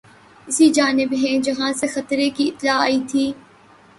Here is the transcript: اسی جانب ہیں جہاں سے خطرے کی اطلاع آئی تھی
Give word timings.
اسی 0.47 0.69
جانب 0.73 1.13
ہیں 1.23 1.37
جہاں 1.39 1.71
سے 1.73 1.87
خطرے 1.87 2.29
کی 2.29 2.47
اطلاع 2.47 2.79
آئی 2.79 2.99
تھی 3.09 3.31